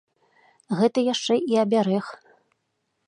Гэта 0.79 1.03
яшчэ 1.13 1.33
і 1.53 1.59
абярэг. 1.65 2.05